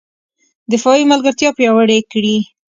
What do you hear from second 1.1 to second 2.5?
ملګرتیا پیاوړې کړي